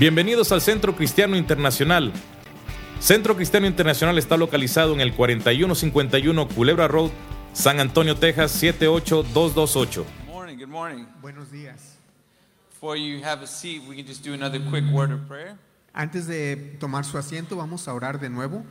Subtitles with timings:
[0.00, 2.10] Bienvenidos al Centro Cristiano Internacional.
[3.00, 7.10] Centro Cristiano Internacional está localizado en el 4151 Culebra Road,
[7.52, 10.06] San Antonio, Texas 78228.
[11.20, 11.98] Buenos días.
[12.96, 15.58] you have a seat, we can just do another quick word of prayer.
[15.94, 18.64] Antes de tomar su asiento, vamos a orar de nuevo.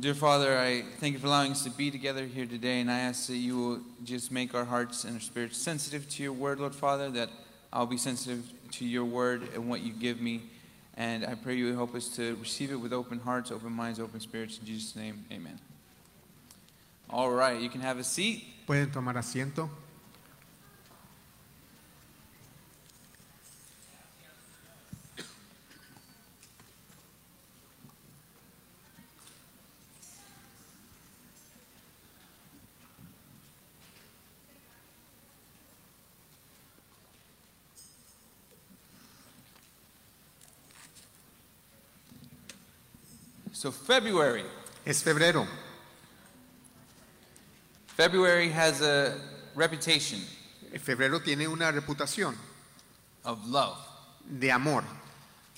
[0.00, 3.00] Dear Father, I thank you for allowing us to be together here today, and I
[3.10, 6.58] ask that you will just make our hearts and our spirits sensitive to your word,
[6.58, 7.28] Lord Father, that
[7.70, 8.42] I'll be sensitive
[8.72, 10.42] to your word and what you give me.
[10.96, 14.00] And I pray you would help us to receive it with open hearts, open minds,
[14.00, 14.58] open spirits.
[14.58, 15.58] In Jesus' name, amen.
[17.10, 18.44] All right, you can have a seat.
[18.66, 19.68] Pueden tomar asiento.
[43.58, 44.44] So February.
[44.86, 45.44] Es febrero.
[47.96, 49.20] February has a
[49.56, 50.20] reputation.
[50.72, 52.36] Eh, febrero tiene una reputación.
[53.24, 53.76] Of love.
[54.38, 54.84] De amor.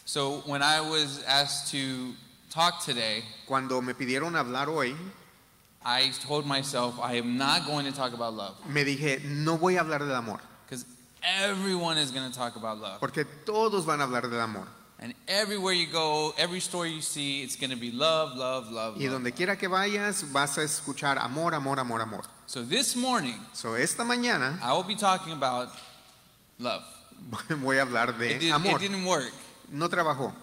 [0.07, 2.15] So when I was asked to
[2.49, 4.95] talk today, cuando me pidieron hablar hoy,
[5.85, 8.57] I told myself I am not going to talk about love.
[8.67, 10.41] Me dije, no voy a hablar del amor.
[10.65, 10.87] Because
[11.23, 12.99] everyone is going to talk about love.
[12.99, 14.67] Porque todos van a hablar del amor.
[15.03, 18.99] And everywhere you go, every story you see, it's going to be love, love, love.
[18.99, 22.23] Y donde quiera que vayas, vas a escuchar amor, amor, amor, amor.
[22.47, 25.71] So this morning, so esta mañana, I will be talking about
[26.59, 26.83] love.
[27.49, 28.73] Voy a hablar de it did, amor.
[28.77, 29.33] It didn't work.
[29.73, 30.35] No trabajó.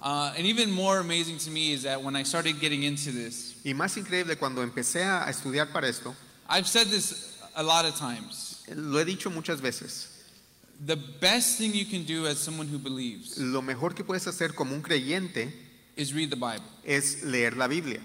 [0.00, 3.54] Uh, and even more amazing to me is that when I started getting into this,
[3.64, 6.14] y más increíble cuando empecé a estudiar para esto,
[6.48, 8.62] I've said this a lot of times.
[8.68, 10.13] Lo he dicho muchas veces.
[10.80, 14.54] The best thing you can do as someone who believes Lo mejor que puedes hacer
[14.54, 15.52] como un creyente
[15.96, 18.00] is read the Bible es leer la Biblia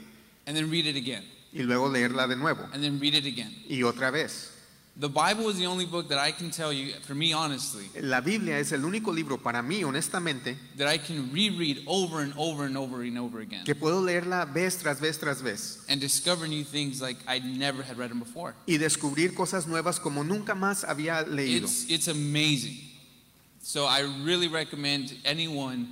[0.46, 3.52] and then read it again y luego leerla de nuevo and then read it again
[3.68, 4.52] y otra vez
[5.00, 8.20] the Bible is the only book that I can tell you, for me honestly, La
[8.20, 12.66] Biblia es el único libro para mí, honestamente, that I can reread over and over
[12.66, 16.50] and over and over again que puedo leerla vez tras vez tras vez and discover
[16.50, 18.56] new things like I never had read them before.
[18.68, 21.64] y descubrir cosas nuevas como nunca más había leído.
[21.64, 22.80] It's, it's amazing.
[23.64, 25.88] So I really recommend anyone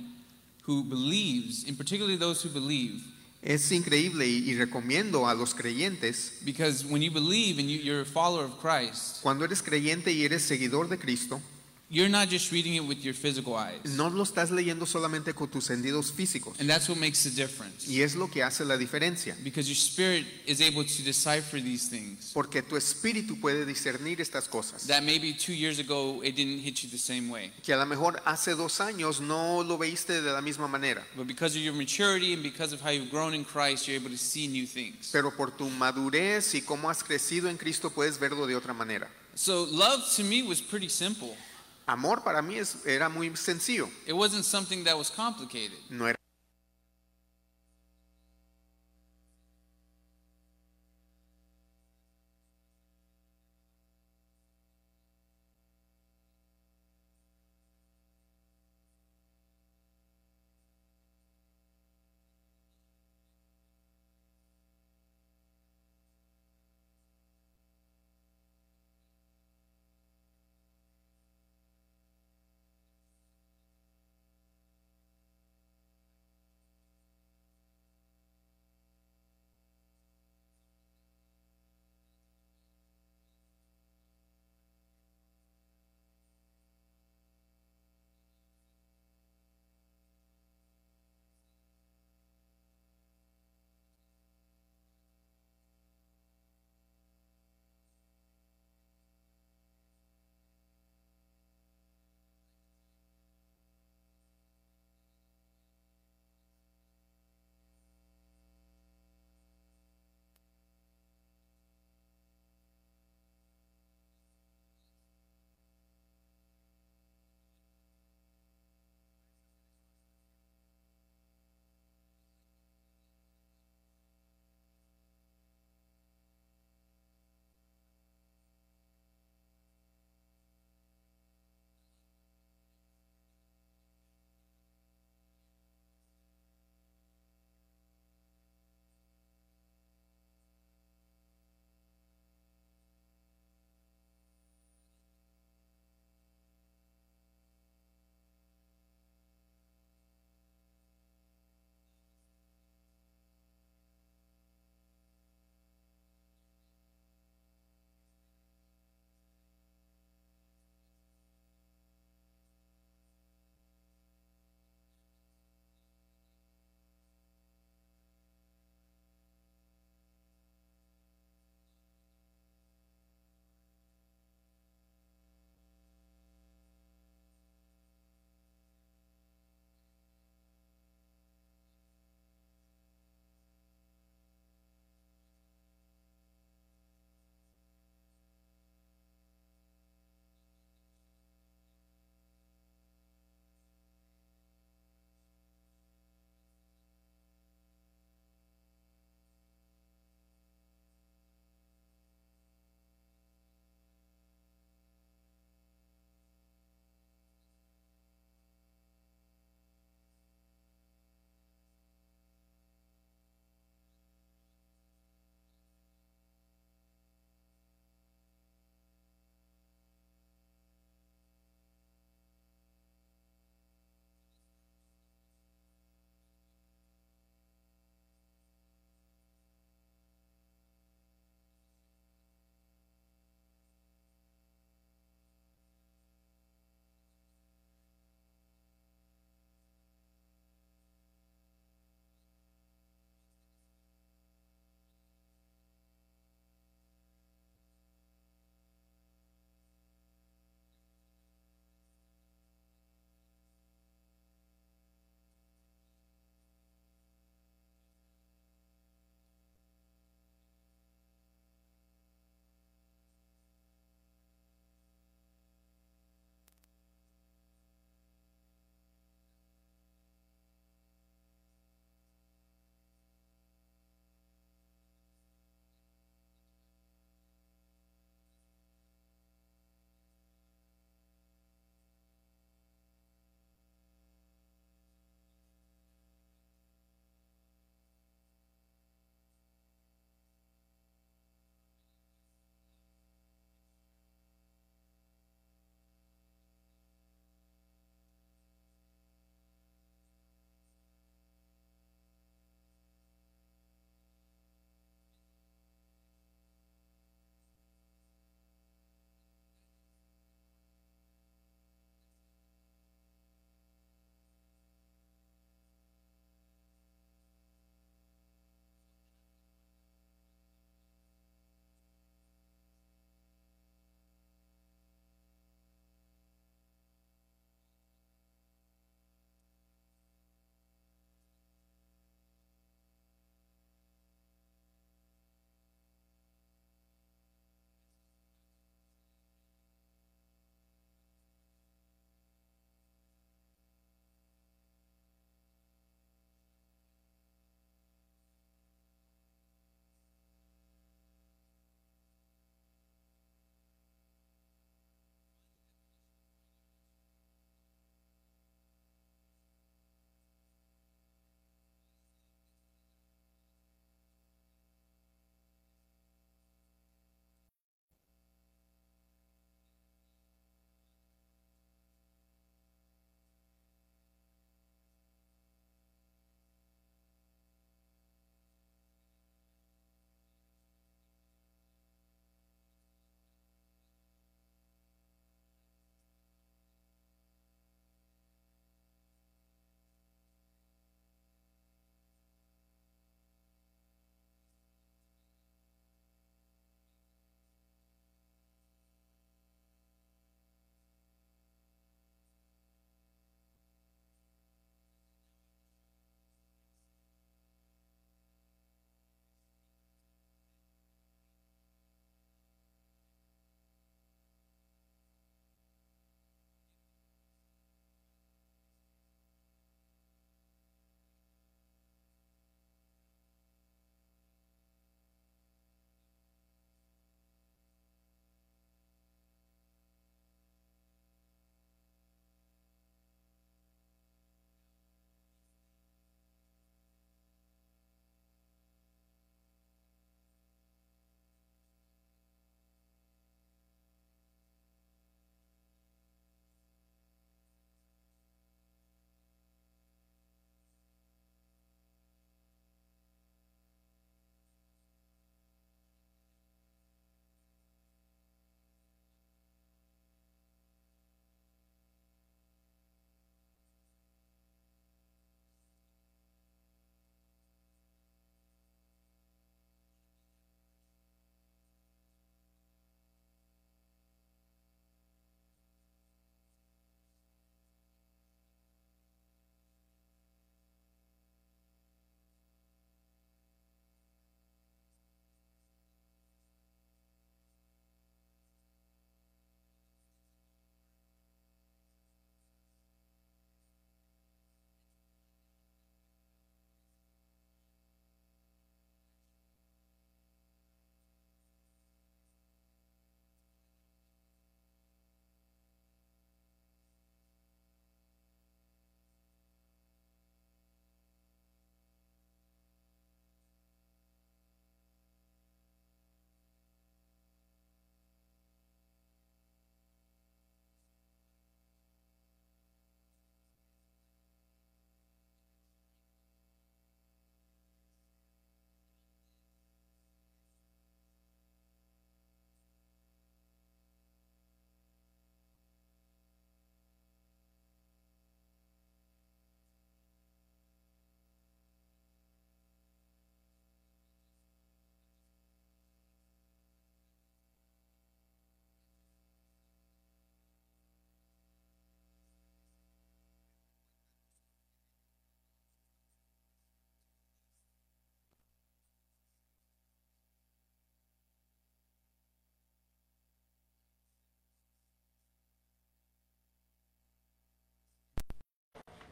[0.64, 3.02] who believes, and particularly those who believe,
[3.40, 6.38] Es increíble y, recomiendo a los creyentes.
[6.42, 10.88] Because when you believe and you're follower of Christ, Cuando eres creyente y eres seguidor
[10.88, 11.40] de Cristo,
[11.90, 13.82] You're not just reading it with your physical eyes.
[13.96, 16.54] No lo estás leyendo solamente con tus sentidos físicos.
[16.60, 17.88] And that's what makes the difference.
[17.88, 19.34] Y es lo que hace la diferencia.
[19.42, 22.30] Because your spirit is able to decipher these things.
[22.34, 24.86] Porque tu espíritu puede discernir estas cosas.
[24.86, 27.52] That maybe two years ago it didn't hit you the same way.
[27.62, 31.02] Que a lo mejor hace dos años no lo veiste de la misma manera.
[31.16, 34.10] But because of your maturity and because of how you've grown in Christ, you're able
[34.10, 35.08] to see new things.
[35.10, 39.08] Pero por tu madurez y cómo has crecido en Cristo puedes verlo de otra manera.
[39.34, 41.34] So love to me was pretty simple.
[41.88, 43.88] Amor para mí es, era muy sencillo.
[44.06, 45.78] It wasn't something that was complicated.
[45.88, 46.12] No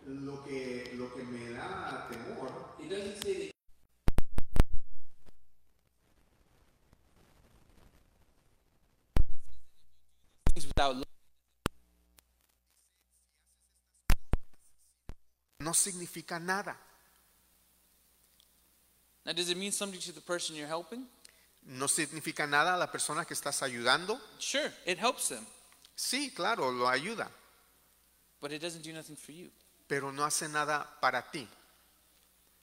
[0.07, 2.67] lo que, lo que me da temor.
[15.59, 16.77] no significa nada.
[19.25, 21.07] Now, does it mean something to the person you're helping?
[21.67, 24.21] No significa nada a la persona que estás ayudando.
[24.39, 25.45] Sure, it helps them.
[25.97, 27.29] Sí, claro, lo ayuda.
[28.41, 29.49] But it doesn't do nothing for you
[29.87, 31.47] pero no hace nada para ti.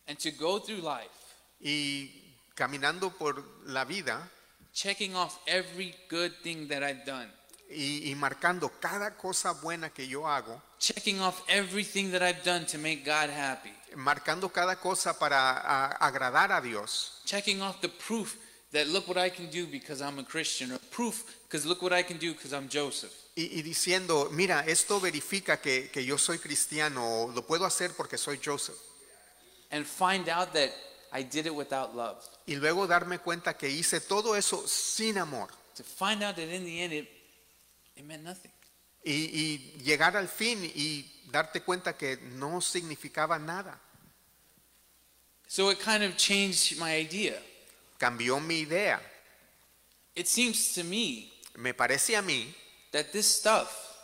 [0.08, 1.12] And to go through life,
[1.60, 4.30] y caminando por la vida,
[4.74, 7.32] checking off every good thing that I've done.
[7.70, 10.62] Y, y, marcando cada cosa buena que yo hago.
[10.80, 13.74] Checking off everything that I've done to make God happy.
[13.96, 17.22] Marcando cada cosa para a, agradar a Dios.
[17.26, 18.36] Checking off the proof
[18.74, 21.94] that look what I can do because I'm a Christian, or proof because look what
[21.94, 23.12] I can do because I'm Joseph.
[23.38, 27.92] Y, y diciendo, mira, esto verifica que, que yo soy cristiano, o lo puedo hacer
[27.96, 28.78] porque soy Joseph.
[29.72, 30.72] And find out that
[31.12, 32.18] I did it without love.
[32.48, 35.48] Y luego darme cuenta que hice todo eso sin amor.
[35.76, 37.08] To find out that in the end it,
[37.96, 38.52] it meant nothing.
[39.06, 43.80] Y, y llegar al fin y darte cuenta que no significaba nada.
[45.48, 47.36] So it kind of changed my idea
[47.98, 49.02] cambió mi idea.
[51.56, 52.54] me parece a mí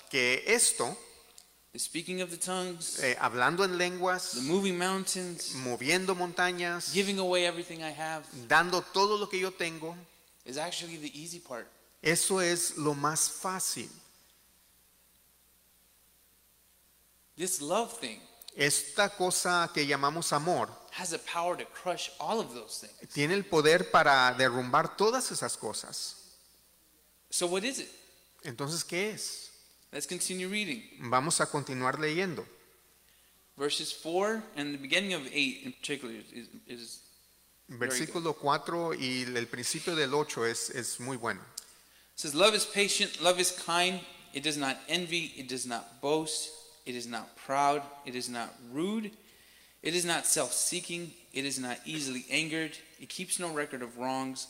[0.09, 0.97] que esto,
[2.91, 6.91] eh, hablando en lenguas, moviendo montañas,
[8.47, 9.95] dando todo lo que yo tengo,
[12.01, 13.89] Eso es lo más fácil.
[18.55, 20.69] esta cosa que llamamos amor,
[20.99, 23.13] has the power to crush all of those things.
[23.13, 26.15] Tiene el poder para derrumbar todas esas cosas.
[27.29, 27.87] So what is it?
[28.43, 29.49] Entonces, ¿qué es?
[29.93, 30.83] Let's continue reading.
[31.09, 32.45] Vamos a continuar leyendo.
[33.57, 36.99] Verses 4 and the beginning of 8 in particular is, is
[37.69, 41.39] Versículo 4 y el principio del 8 es, es muy bueno.
[42.15, 43.99] It says, Love is patient, love is kind,
[44.33, 46.49] it does not envy, it does not boast,
[46.85, 49.11] it is not proud, it is not rude.
[49.81, 51.11] It is not self seeking.
[51.33, 52.77] It is not easily angered.
[52.99, 54.47] It keeps no record of wrongs.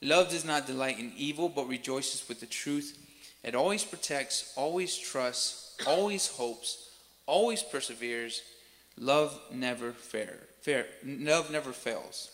[0.00, 2.96] Love does not delight in evil, but rejoices with the truth.
[3.42, 6.90] It always protects, always trusts, always hopes,
[7.26, 8.42] always perseveres.
[8.96, 12.30] Love never fair, fair love never fails.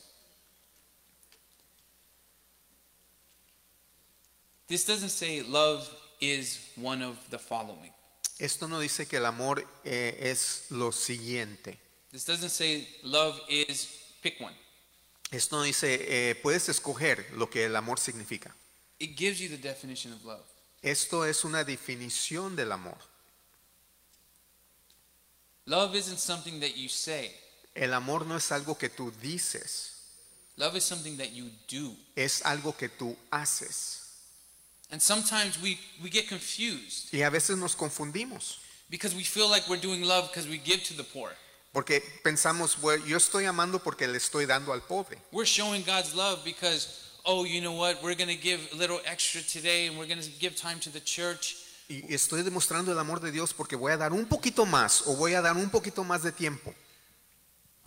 [4.68, 5.82] This doesn't say love
[6.20, 7.92] is one of the following.
[8.40, 11.76] Esto no dice que el amor eh, es lo siguiente.
[12.12, 13.88] This doesn't say love is
[14.22, 14.52] pick one.
[15.32, 15.86] Esto no dice,
[16.30, 18.52] eh, puedes escoger lo que el amor significa.
[19.00, 20.44] It gives you the definition of love.
[20.82, 22.96] Esto es una definición del amor.
[25.66, 27.32] Love isn't something that you say.
[27.74, 29.92] El amor no es algo que tú dices.
[30.58, 31.94] Love is something that you do.
[32.14, 34.02] Es algo que tú haces.
[34.92, 37.12] And sometimes we, we get confused.
[37.12, 38.58] Y a veces nos confundimos.
[38.88, 41.32] Because we feel like we're doing love because we give to the poor.
[41.72, 45.18] Porque pensamos, yo estoy amando porque le estoy dando al pobre.
[45.32, 46.88] We're showing God's love because
[47.24, 48.00] oh, you know what?
[48.02, 50.08] We're give a little extra today and we're
[50.38, 51.56] give time to the church.
[51.88, 55.14] Y estoy demostrando el amor de Dios porque voy a dar un poquito más o
[55.14, 56.74] voy a dar un poquito más de tiempo.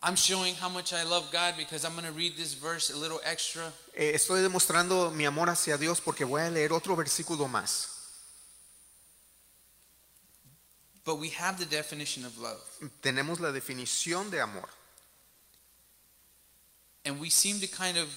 [0.02, 3.68] I'm showing how much I love God because I'm read this verse a little extra.
[3.94, 7.99] Eh, estoy demostrando mi amor hacia Dios porque voy a leer otro versículo más.
[11.10, 12.62] But we have the definition of love.
[13.02, 14.70] Tenemos la definición de amor.
[17.04, 18.08] And we seem to kind of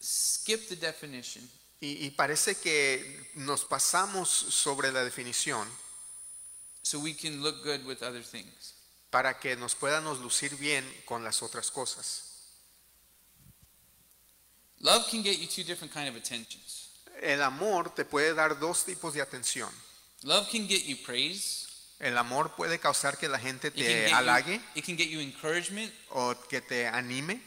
[0.00, 1.46] skip the definition.
[1.82, 5.66] Y, y parece que nos pasamos sobre la definición.
[6.82, 8.72] So we can look good with other things.
[9.10, 12.40] Para que nos podamos lucir bien con las otras cosas.
[14.80, 16.88] Love can get you two different kind of attentions.
[17.20, 19.68] El amor te puede dar dos tipos de atención.
[20.22, 21.68] Love can get you praise.
[22.02, 24.60] El amor puede causar que la gente te halague
[26.08, 27.40] o que te anime,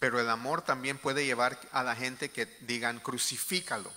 [0.00, 3.92] pero el amor también puede llevar a la gente que digan crucifícalo.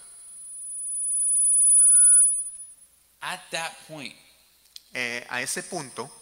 [4.93, 6.15] Eh, a ese punto,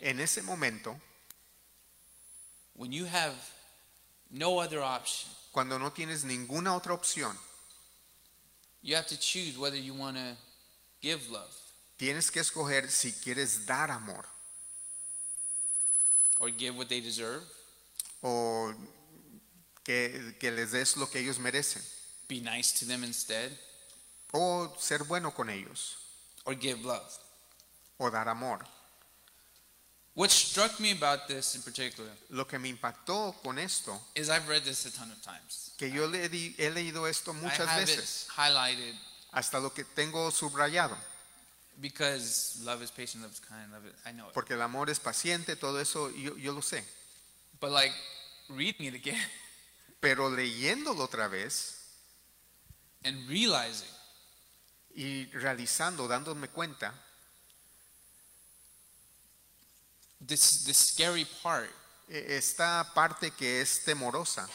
[0.00, 0.96] en ese momento,
[5.50, 7.47] cuando no tienes ninguna otra opción
[8.82, 10.36] You have to choose whether you want to
[11.02, 11.54] give love.
[11.98, 14.24] Tienes que escoger si quieres dar amor.
[16.40, 17.42] Or give what they deserve.
[18.22, 18.72] O
[19.84, 21.82] que, que les des lo que ellos merecen.
[22.28, 23.50] Be nice to them instead.
[24.32, 25.96] O ser bueno con ellos.
[26.46, 27.12] Or give love.
[27.98, 28.60] O dar amor.
[32.30, 34.28] lo que me impactó con esto es
[35.76, 38.26] que yo he leído esto muchas veces,
[39.32, 40.96] hasta lo que tengo subrayado,
[44.34, 46.84] porque el amor es paciente, todo eso yo, lo sé.
[50.00, 51.76] Pero leyéndolo otra vez
[54.94, 56.92] y realizando, dándome cuenta
[60.20, 61.68] this, the scary part
[62.10, 64.48] esta parte que es temorosa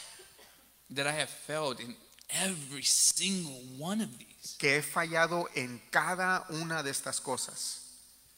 [0.89, 1.93] that I have failed in
[2.30, 4.56] every single one of these.
[4.58, 7.82] que he fallado en cada una de estas cosas.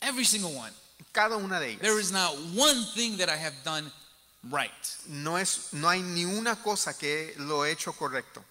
[0.01, 0.71] Every single one.
[1.13, 1.81] Cada una de ellas.
[1.81, 3.91] There is not one thing that I have done
[4.49, 4.97] right.
[5.09, 8.41] No es no hay ni una cosa que lo he hecho correcto.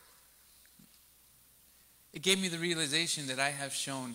[2.13, 4.15] It gave me the realization that I have shown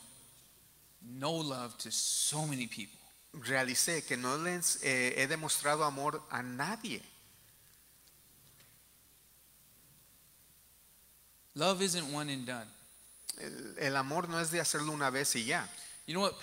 [1.01, 2.98] no love to so many people.
[3.33, 7.01] realicé que no les eh, he demostrado amor a nadie.
[11.55, 12.67] Love isn't one and done.
[13.77, 15.69] El, amor no es de hacerlo una vez y ya.
[16.07, 16.39] You know what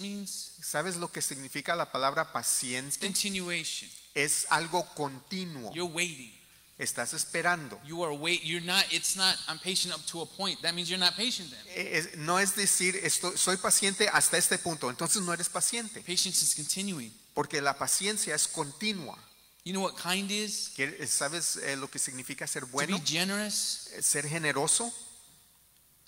[0.00, 0.54] means?
[0.62, 3.00] ¿Sabes lo que significa la palabra paciencia?
[3.00, 3.90] Continuation.
[4.14, 5.72] Es algo continuo.
[5.74, 6.39] You're waiting.
[6.80, 7.78] Estás esperando.
[7.84, 8.42] You are wait.
[8.42, 8.86] You're not.
[8.90, 9.36] It's not.
[9.48, 10.62] I'm patient up to a point.
[10.62, 11.60] That means you're not patient then.
[11.76, 14.88] Eh, es- no es decir, estoy, soy paciente hasta este punto.
[14.88, 16.00] Entonces no eres paciente.
[16.00, 17.12] Patience is continuing.
[17.34, 19.18] Porque la paciencia es continua.
[19.62, 20.70] You know what kind is?
[20.74, 22.98] ¿Quieres- eh, ¿Sabes eh, lo que significa ser To bueno?
[22.98, 24.90] be generous eh, Ser generoso.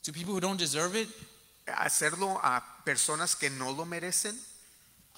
[0.03, 1.11] to people who don't deserve it.
[1.67, 4.35] Hacerlo a personas que no lo merecen.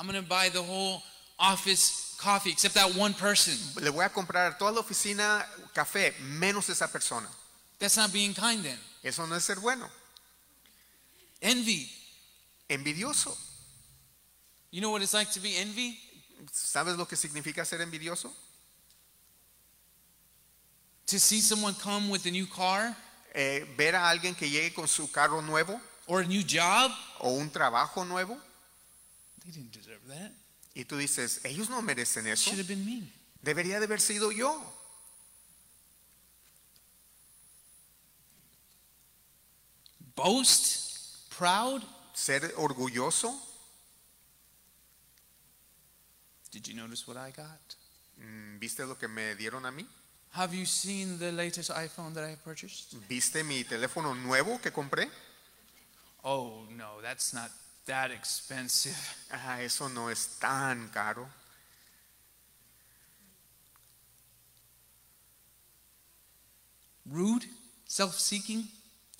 [0.00, 1.00] I'm gonna buy the whole
[1.38, 3.52] office coffee except that one person.
[3.82, 7.28] Le voy a comprar a toda la oficina café menos esa persona.
[7.78, 8.78] That's not being kind then.
[9.04, 9.88] Eso no es ser bueno.
[11.42, 11.88] Envy.
[12.68, 13.36] Envidioso.
[14.70, 15.98] You know what it's like to be envy?
[16.52, 18.30] ¿Sabes lo que significa ser envidioso?
[21.06, 22.96] To see someone come with a new car.
[23.34, 25.80] Eh, ver a alguien que llegue con su carro nuevo.
[26.06, 26.90] Or a new job.
[27.20, 28.36] O un trabajo nuevo.
[29.42, 30.32] They didn't deserve that.
[30.76, 32.50] Y tú dices, ellos no merecen eso.
[33.42, 34.60] Debería de haber sido yo.
[40.16, 41.82] Boast, proud.
[42.12, 43.32] Ser orgulloso.
[48.16, 49.88] Mm, ¿Viste lo que me dieron a mí?
[53.08, 55.10] ¿Viste mi teléfono nuevo que compré?
[56.22, 57.50] Oh no, that's not
[57.86, 58.96] that expensive.
[59.34, 61.26] Ah, eso no es tan caro.
[67.06, 67.44] Rude,
[67.88, 68.64] self-seeking.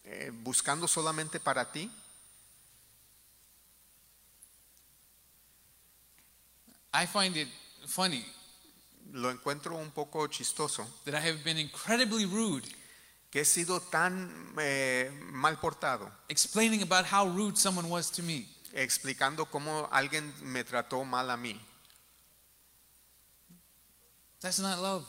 [0.05, 1.91] Eh, buscando solamente para ti.
[6.95, 7.49] I find it
[7.87, 8.25] funny.
[9.13, 10.87] Lo encuentro un poco chistoso.
[11.07, 12.65] That I have been incredibly rude.
[13.33, 16.09] Que he sido tan eh, mal portado.
[16.29, 18.47] Explaining about how rude someone was to me.
[18.75, 21.59] explicando cómo alguien me trató mal a mí.
[24.41, 25.07] That's not love.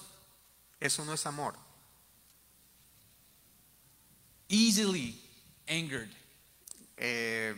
[0.80, 1.56] Eso no es amor.
[4.48, 5.16] Easily
[5.68, 6.10] angered.
[6.98, 7.54] Eh,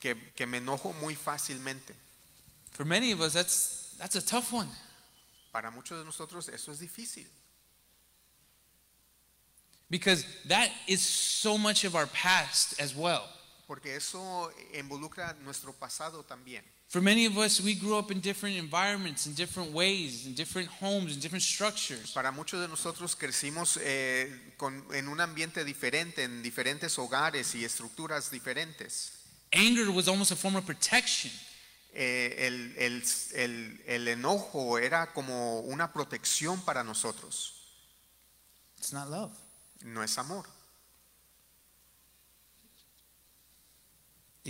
[0.00, 1.94] que, que me enojo muy fácilmente.
[2.72, 3.34] For many of us,
[3.98, 4.68] that's a tough one.
[5.52, 7.26] Para muchos de nosotros eso es difícil.
[9.90, 13.28] Because that is so much of our past as well
[13.70, 16.64] porque eso involucra nuestro pasado también.
[22.12, 24.50] Para muchos de nosotros crecimos eh,
[24.92, 29.12] en un ambiente diferente, en diferentes hogares y estructuras diferentes.
[29.52, 29.86] Anger
[33.36, 37.54] el, enojo era como una protección para nosotros.
[39.84, 40.59] No es amor.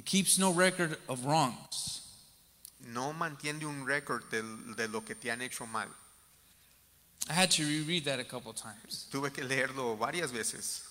[0.00, 2.00] It keeps no record of wrongs.
[2.88, 4.40] No mantiene un récord de,
[4.74, 5.88] de lo que te han hecho mal.
[7.28, 9.08] I had to reread that a couple times.
[9.12, 10.88] Tuve que leerlo varias veces.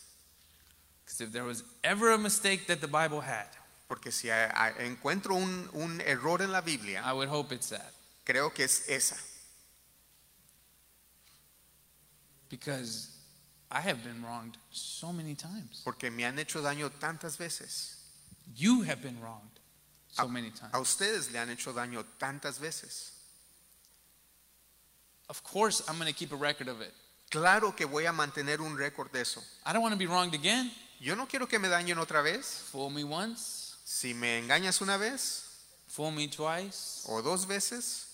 [1.03, 3.47] Because if there was ever a mistake that the Bible had,
[3.87, 7.69] porque si I, I encuentro un, un error en la Biblia, I would hope it's
[7.69, 7.93] that.
[8.27, 9.15] Creo que es esa.
[12.47, 13.09] Because
[13.71, 15.81] I have been wronged so many times.
[15.83, 17.95] Porque me han hecho daño tantas veces.
[18.55, 19.43] You have been wronged
[20.11, 20.71] so many times.
[20.73, 23.11] A ustedes le han hecho daño tantas veces.
[25.29, 26.91] Of course, I'm going to keep a record of it.
[27.29, 29.41] Claro que voy a mantener un récord de eso.
[29.65, 30.71] I don't want to be wronged again.
[30.99, 32.61] Yo no quiero que me dañen otra vez.
[32.71, 33.75] Fool me once.
[33.85, 35.45] Si me engañas una vez.
[35.87, 37.05] Fool me twice.
[37.07, 38.07] O dos veces.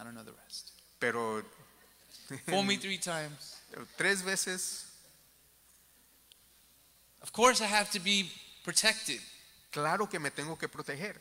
[0.00, 0.70] I don't know the rest.
[1.00, 1.42] Pero.
[2.48, 3.56] Fool me three times.
[3.96, 4.84] Tres veces.
[7.20, 8.30] Of course, I have to be
[8.68, 9.20] protected.
[9.72, 11.18] Claro que me tengo que proteger.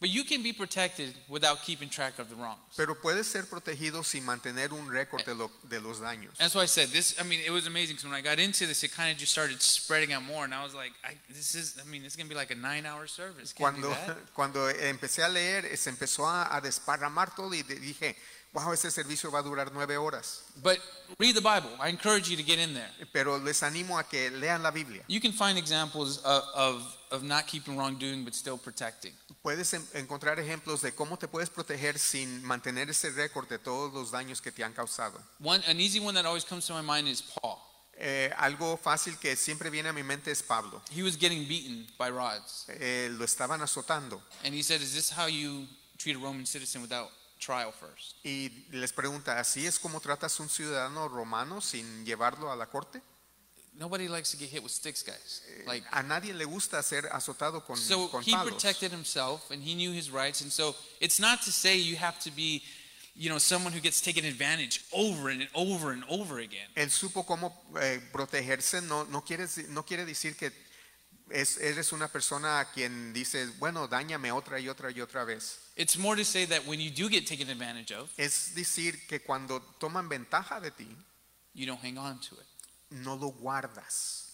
[0.00, 2.58] But you can be protected without keeping track of the wrongs.
[2.76, 6.36] Pero puede ser protegido sin mantener un récord de, los daños.
[6.38, 7.14] That's why I said this.
[7.18, 7.96] I mean, it was amazing.
[7.96, 10.52] because when I got into this, it kind of just started spreading out more, and
[10.54, 11.76] I was like, I, this is.
[11.80, 13.52] I mean, it's going to be like a nine-hour service.
[13.54, 13.96] Can't cuando
[14.34, 18.14] cuando empecé a leer, se empezó a, a desparramar todo y dije,
[18.54, 20.44] Wow, ese servicio va a durar nueve horas.
[20.62, 20.78] But
[21.18, 21.74] read the Bible.
[21.80, 22.88] I encourage you to get in there.
[23.12, 25.02] Pero les animo a que lean la Biblia.
[25.08, 29.12] You can find examples of, of, of not keeping wrongdoing but still protecting.
[29.42, 34.12] Puedes encontrar ejemplos de cómo te puedes proteger sin mantener ese récord de todos los
[34.12, 35.20] daños que te han causado.
[35.40, 37.58] One, an easy one that always comes to my mind is Paul.
[37.96, 40.80] Eh, algo fácil que siempre viene a mi mente es Pablo.
[40.94, 42.66] He was getting beaten by rods.
[42.68, 44.22] Eh, lo estaban azotando.
[44.44, 45.66] And he said, "Is this how you
[45.98, 47.08] treat a Roman citizen without
[47.44, 48.16] trial first.
[48.24, 53.02] Y les pregunta, ¿así es como tratas un ciudadano romano sin llevarlo a la corte?
[53.74, 55.42] Nobody likes to get hit with sticks, guys.
[55.48, 59.74] Eh, like, a nadie le gusta ser azotado con, so he protected himself and he
[59.74, 62.62] knew his rights, and so it's not to say you have to be,
[63.16, 66.70] you know, someone who gets taken advantage over and over and over again.
[66.76, 68.80] Él supo cómo eh, protegerse.
[68.80, 70.52] No, no quiere, no quiere decir que
[71.30, 75.58] es, eres una persona a quien dices, bueno, dañame otra y otra y otra vez.
[75.76, 79.20] It's more to say that when you do get taken advantage of, Es decir, que
[79.22, 80.86] cuando toman ventaja de ti,
[81.54, 82.46] you don't hang on to it.
[82.90, 84.32] no lo guardas.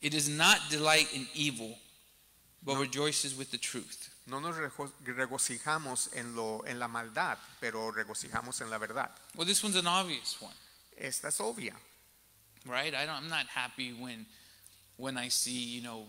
[0.00, 1.78] It is not delight in evil,
[2.62, 2.80] but No.
[2.84, 4.08] rejoices with the truth.
[4.26, 9.10] No nos rego- regocijamos en, lo, en la maldad, pero regocijamos en la verdad.
[9.36, 10.54] Well, this one's an obvious one,
[10.96, 11.76] Esta es obvia.
[12.64, 12.94] right?
[12.94, 14.26] I don't, I'm not happy when
[14.98, 16.04] when I see, you know,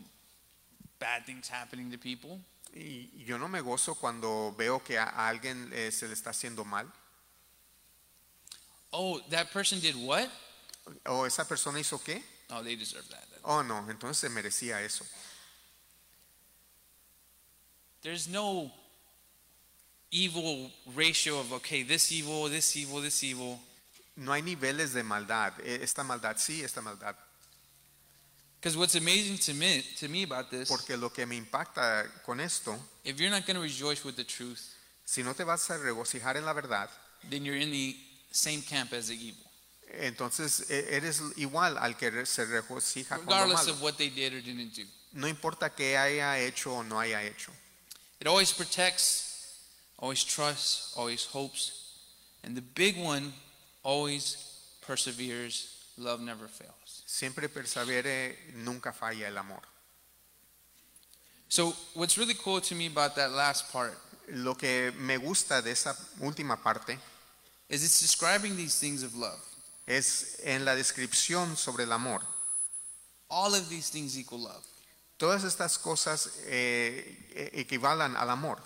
[0.99, 2.39] bad things happening to people.
[2.75, 6.65] Y yo no me gozo cuando veo que a alguien eh, se le está haciendo
[6.65, 6.85] mal.
[8.91, 10.29] Oh, that person did what?
[11.05, 12.21] Oh, esa persona hizo qué?
[12.49, 13.23] Oh, they deserve that.
[13.45, 15.05] Oh, no, entonces se merecía eso.
[18.01, 18.71] There's no
[20.11, 23.59] evil ratio of okay, this evil, this evil, this evil.
[24.17, 25.53] No hay niveles de maldad.
[25.63, 27.15] E, esta maldad sí, esta maldad
[28.61, 32.41] Because what's amazing to me, to me about this, Porque lo que me impacta con
[32.41, 35.77] esto, if you're not going to rejoice with the truth, si no te vas a
[35.77, 36.89] regocijar en la verdad,
[37.29, 37.95] then you're in the
[38.31, 39.45] same camp as the evil.
[40.01, 44.39] entonces eres igual al que se regocija con lo Regardless of what they did or
[44.41, 44.85] didn't do.
[45.13, 47.51] No importa qué haya hecho o no haya hecho.
[48.19, 49.63] It always protects,
[49.97, 51.95] always trusts, always hopes,
[52.43, 53.33] and the big one
[53.83, 54.37] always
[54.85, 55.75] perseveres.
[55.97, 56.71] Love never fails.
[57.09, 59.63] Siempre persevere, nunca falla el amor.
[61.49, 65.71] So what's really cool to me about that last part Lo que me gusta de
[65.71, 66.99] esa última parte
[67.67, 69.39] is it's describing these things of love.
[69.87, 72.19] es en la descripción sobre el amor.
[73.31, 74.63] All of these things equal love.
[75.17, 77.17] Todas estas cosas eh,
[77.51, 78.61] e-, equivalen al amor.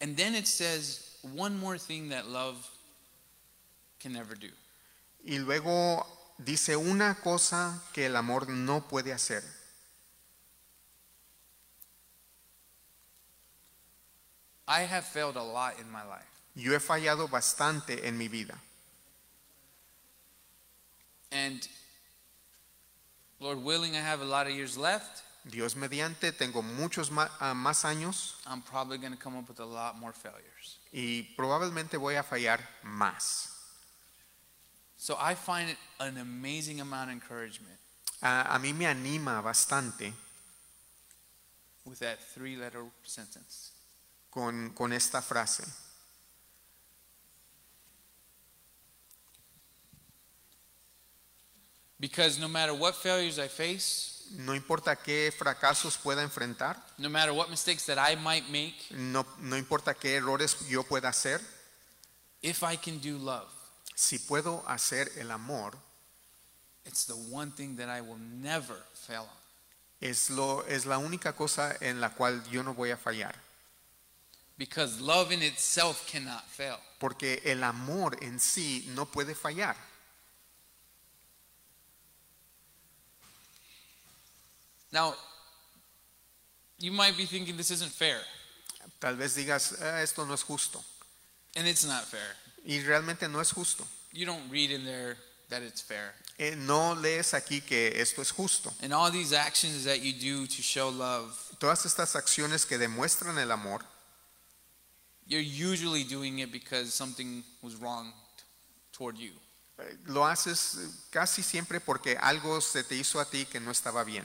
[0.00, 2.56] And then it says one more thing that love
[3.98, 4.50] can never do.
[5.26, 6.04] Y luego
[6.38, 9.42] dice una cosa que el amor no puede hacer.
[16.54, 18.58] Yo he fallado bastante en mi vida.
[21.30, 21.62] And
[23.40, 28.38] Lord willing, Dios mediante, tengo muchos ah, más, años.
[30.92, 33.53] Y probablemente voy a fallar más.
[35.04, 37.76] So I find it an amazing amount of encouragement.
[38.22, 40.10] A, a mí me anima bastante
[41.84, 43.72] with that three letter sentence.
[44.32, 45.66] Con, con esta frase.
[52.00, 57.34] Because no matter what failures I face, no importa qué fracasos pueda enfrentar, no matter
[57.34, 61.42] what mistakes that I might make, no, no importa qué errores yo pueda hacer,
[62.42, 63.50] if I can do love,
[63.94, 65.76] si puedo hacer el amor,
[66.84, 68.76] it's the one thing that I will never
[69.06, 69.38] fail on.
[70.00, 73.34] Es, lo, es la única cosa en la cual yo no voy a fallar.
[74.58, 76.78] Because love in itself cannot fail.
[77.00, 79.74] Porque el amor en sí no puede fallar.
[84.92, 85.14] Now,
[86.78, 88.20] you might be thinking this isn't fair.
[89.00, 90.84] Tal vez digas, ah, esto no es justo.
[91.56, 92.36] And it's not fair.
[92.64, 93.86] Y realmente no es justo.
[96.38, 98.72] Eh, no lees aquí que esto es justo.
[101.58, 103.84] Todas estas acciones que demuestran el amor,
[110.06, 114.04] lo haces eh, casi siempre porque algo se te hizo a ti que no estaba
[114.04, 114.24] bien.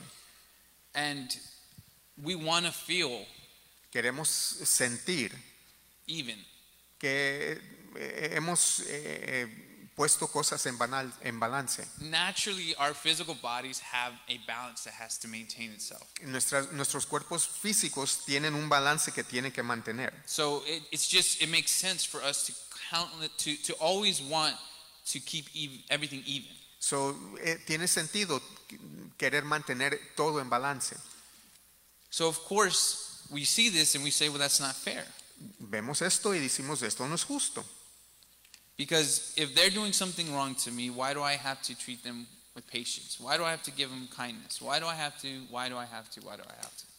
[3.92, 4.28] Queremos
[4.62, 5.44] sentir
[6.06, 6.46] even
[7.00, 7.58] que
[7.96, 10.76] eh, hemos eh, eh, puesto cosas en,
[11.22, 11.88] en balance.
[11.98, 16.02] Naturally, our physical bodies have a balance that has to maintain itself.
[16.22, 20.12] Nuestras, nuestros cuerpos físicos tienen un balance que tienen que mantener.
[20.26, 22.52] So it, it's just it makes sense for us to
[22.90, 24.56] count to to always want
[25.12, 25.46] to keep
[25.88, 26.50] everything even.
[26.80, 28.42] So eh, tiene sentido
[29.16, 30.96] querer mantener todo en balance.
[32.10, 35.04] So of course we see this and we say, well, that's not fair
[35.58, 37.64] vemos esto y decimos esto no es justo.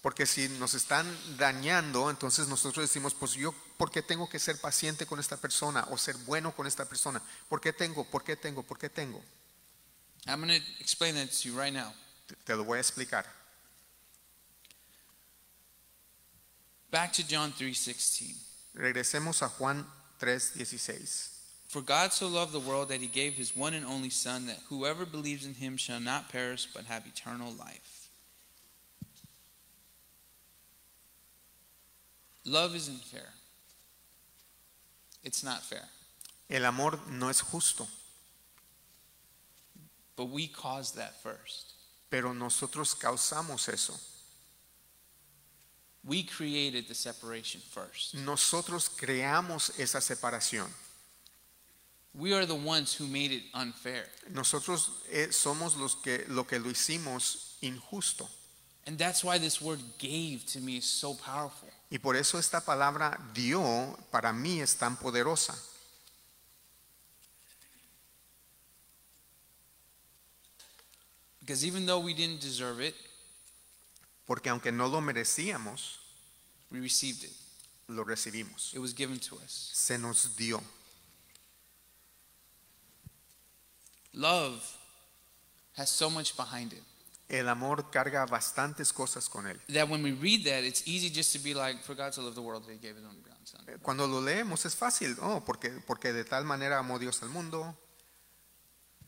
[0.03, 4.59] Porque si nos están dañando, entonces nosotros decimos, pues yo, ¿por qué tengo que ser
[4.61, 7.21] paciente con esta persona o ser bueno con esta persona?
[7.49, 8.03] ¿Por qué tengo?
[8.09, 8.63] ¿Por qué tengo?
[8.63, 9.23] ¿Por qué tengo?
[10.27, 10.59] I'm going
[12.43, 13.40] te lo voy a explicar.
[16.91, 18.35] Back to John 3:16.
[18.75, 19.85] Regresemos a Juan
[20.19, 21.29] 3:16.
[21.69, 24.59] For God so loved the world that he gave his one and only son that
[24.67, 28.09] whoever believes in him shall not perish but have eternal life.
[32.43, 33.29] Love isn't fair.
[35.23, 35.87] It's not fair.
[36.49, 37.87] El amor no es justo.
[40.17, 41.71] But we caused that first.
[42.09, 43.93] Pero nosotros causamos eso.
[46.03, 48.15] We created the separation first.
[48.15, 50.67] Nosotros creamos esa separación.
[52.15, 54.05] We are the ones who made it unfair.
[54.33, 58.27] Nosotros eh, somos los que lo que lo hicimos injusto.
[58.87, 61.69] And that's why this word gave to me is so powerful.
[61.91, 63.61] Y por eso esta palabra dio
[64.11, 65.53] para mí es tan poderosa.
[71.39, 72.95] Because even though we didn't deserve it,
[74.31, 75.99] Porque aunque no lo merecíamos,
[76.69, 77.33] we received it.
[77.89, 78.73] Lo recibimos.
[78.73, 79.51] It was given to us.
[79.73, 80.63] Se nos dio.
[84.13, 84.63] Love
[85.77, 86.81] has so much behind it.
[87.27, 89.59] El amor carga bastantes cosas con él.
[89.67, 92.35] That when we read that, it's easy just to be like, for God to love
[92.35, 93.59] the world, that He gave His only begotten Son.
[93.67, 97.31] Eh, cuando lo leemos es fácil, oh, porque porque de tal manera amó Dios al
[97.31, 97.75] mundo.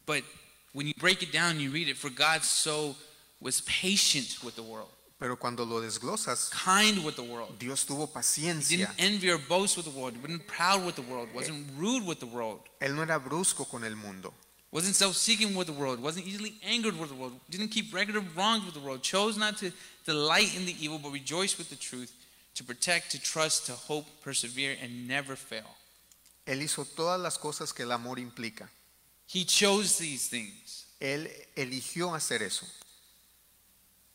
[0.05, 0.25] But
[0.73, 1.95] when you break it down, you read it.
[1.95, 2.93] For God so
[3.39, 4.89] was patient with the world.
[5.23, 7.57] Pero cuando lo desglosas, kind with the world.
[7.57, 10.21] Dios tuvo He didn't envy or boast with the world.
[10.21, 11.29] wasn't proud with the world.
[11.33, 12.59] wasn't rude with the world.
[12.81, 14.33] Él no era brusco con el mundo.
[14.69, 16.01] wasn't self-seeking with the world.
[16.01, 17.31] wasn't easily angered with the world.
[17.49, 19.01] didn't keep record of wrongs with the world.
[19.01, 19.71] chose not to
[20.05, 22.11] delight in the evil, but rejoiced with the truth.
[22.55, 25.73] To protect, to trust, to hope, persevere, and never fail.
[26.45, 28.67] Él hizo todas las cosas que el amor implica.
[29.27, 32.65] He chose these things Él eligió hacer eso.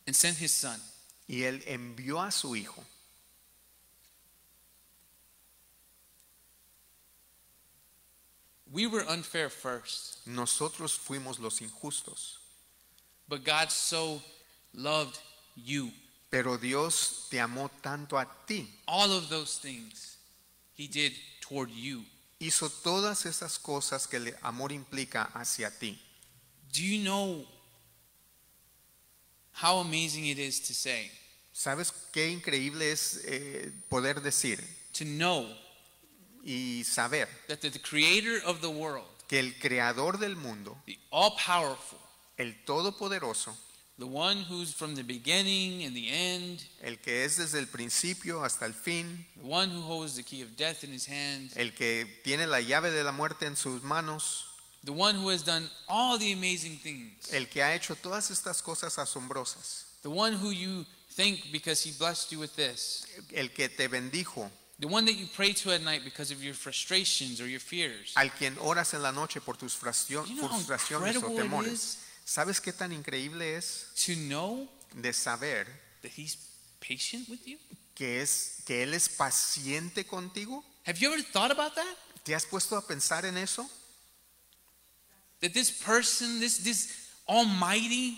[0.05, 0.79] and sent his son.
[1.29, 2.83] Y él envió a su hijo.
[8.71, 10.25] We were unfair first.
[10.25, 12.39] Nosotros fuimos los injustos.
[13.27, 14.21] But God so
[14.73, 15.19] loved
[15.55, 15.91] you.
[16.31, 18.67] Pero Dios te amó tanto a ti.
[18.87, 20.17] All of those things
[20.73, 22.03] he did toward you.
[22.39, 25.99] Hizo todas esas cosas que el amor implica hacia ti.
[26.71, 27.45] Do you know
[29.51, 31.11] how amazing it is to say?
[31.59, 34.63] ¿Sabes qué increíble es eh, poder decir?
[34.97, 35.45] To know
[36.41, 37.27] y saber
[39.27, 40.81] que el creador del mundo,
[42.37, 43.57] el todopoderoso,
[43.97, 44.07] el
[47.01, 49.27] que es desde el principio hasta el fin,
[51.57, 54.45] el que tiene la llave de la muerte en sus manos,
[57.31, 60.53] el que ha hecho todas estas cosas asombrosas, the one who
[61.19, 63.05] Think because he blessed you with this.
[63.33, 64.49] El que te bendijo.
[64.79, 68.13] The one that you pray to at night because of your frustrations or your fears.
[68.15, 71.97] Al quien oras en la noche por tus frustraciones, you know o temores.
[72.25, 73.87] ¿Sabes qué tan increíble es?
[74.05, 75.67] To know de saber
[76.03, 76.37] that he's
[76.79, 77.57] patient with you?
[77.93, 80.63] Que es que él es paciente contigo.
[80.87, 81.95] Have you ever thought about that?
[82.23, 83.69] ¿Te has puesto a pensar en eso?
[85.41, 86.89] That this person, this this
[87.27, 88.17] almighty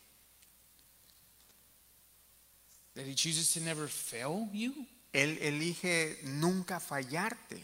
[2.95, 4.73] That he chooses to never fail you?
[5.13, 7.61] Él elige nunca fallarte.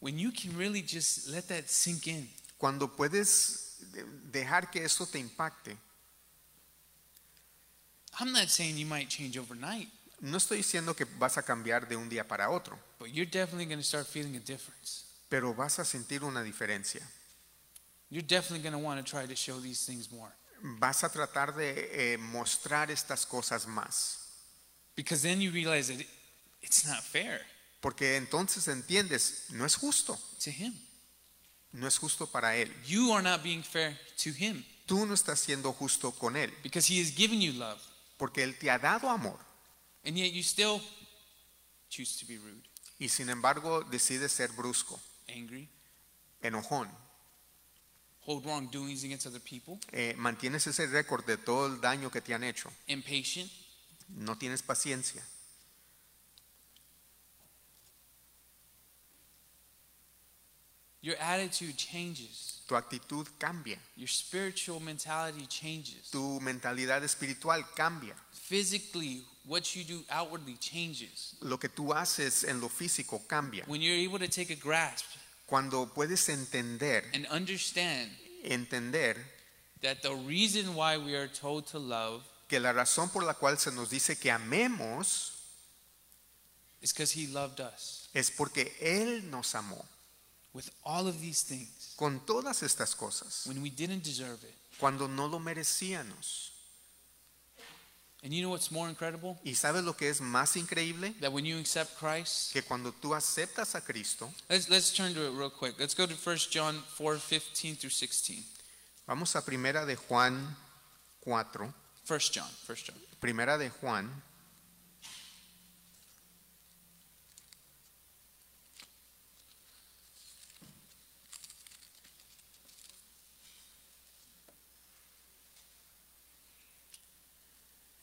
[0.00, 2.28] When you can really just let that sink in.
[2.58, 3.78] Cuando puedes
[4.30, 5.76] dejar que eso te impacte.
[8.20, 9.88] I'm not saying you might change overnight.
[10.20, 12.78] No estoy diciendo que vas a cambiar de un día para otro.
[12.98, 15.04] But you're definitely going to start feeling a difference.
[15.28, 17.00] Pero vas a sentir una diferencia.
[18.10, 20.32] You're definitely going to want to try to show these things more.
[20.66, 24.22] vas a tratar de eh, mostrar estas cosas más.
[27.80, 30.18] Porque entonces entiendes, no es justo.
[31.72, 32.74] No es justo para él.
[34.86, 36.50] Tú no estás siendo justo con él.
[38.16, 39.38] Porque él te ha dado amor.
[42.98, 44.98] Y sin embargo decides ser brusco.
[45.28, 45.68] Angry.
[46.40, 46.88] Enojón.
[48.24, 49.78] hold wrongdoings against other people.
[49.92, 52.70] Eh, mantienes ese récord de todo el daño que te han hecho.
[52.88, 53.50] Impatient.
[54.16, 55.22] No tienes paciencia.
[61.02, 62.60] Your attitude changes.
[62.66, 63.76] Tu actitud cambia.
[63.94, 66.10] Your spiritual mentality changes.
[66.10, 68.14] Tu mentalidad espiritual cambia.
[68.32, 71.34] Physically, what you do outwardly changes.
[71.42, 73.64] Lo que tú haces en lo físico cambia.
[73.68, 75.04] When you're able to take a grasp
[75.46, 77.06] Cuando puedes entender
[78.42, 79.34] entender
[82.48, 85.32] que la razón por la cual se nos dice que amemos
[86.80, 89.82] Es porque él nos amó.
[91.96, 93.44] Con todas estas cosas.
[94.78, 96.53] Cuando no lo merecíamos.
[98.24, 99.38] And you know what's more incredible?
[99.44, 101.14] ¿Y sabes lo que es más increíble?
[101.20, 105.26] That when you accept Christ, que cuando tú aceptas a Cristo, let's, let's turn to
[105.26, 105.78] it real quick.
[105.78, 108.42] Let's go to 1 John 4, 15 through 16.
[109.06, 110.56] Vamos a Primera de Juan
[111.20, 111.64] 4.
[112.08, 112.94] 1 John, 1 John.
[113.20, 114.10] Primera de Juan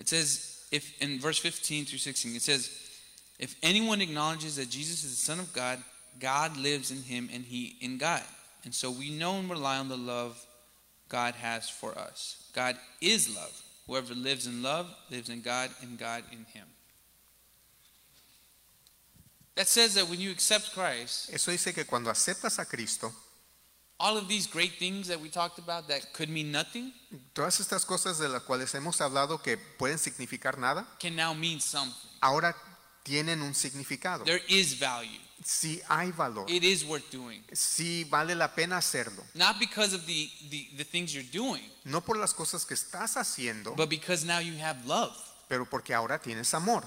[0.01, 2.71] It says, if in verse 15 through 16, it says,
[3.37, 5.77] If anyone acknowledges that Jesus is the Son of God,
[6.19, 8.23] God lives in him and he in God.
[8.65, 10.43] And so we know and rely on the love
[11.07, 12.49] God has for us.
[12.53, 13.61] God is love.
[13.85, 16.65] Whoever lives in love lives in God and God in him.
[19.53, 23.11] That says that when you accept Christ, Eso dice que cuando aceptas a Cristo,
[24.03, 26.91] all of these great things that we talked about that could mean nothing.
[27.35, 30.87] Todas estas cosas de las cuales hemos hablado que pueden significar nada.
[30.99, 31.95] Can now mean something.
[32.19, 32.55] Ahora
[33.05, 34.23] tienen un significado.
[34.23, 35.19] There is value.
[35.43, 36.49] Sí hay valor.
[36.49, 37.43] It is worth doing.
[37.53, 39.23] Sí vale la pena hacerlo.
[39.35, 41.61] Not because of the, the, the things you're doing.
[41.85, 43.75] No por las cosas que estás haciendo.
[43.75, 45.15] But because now you have love.
[45.47, 46.85] Pero porque ahora tienes amor.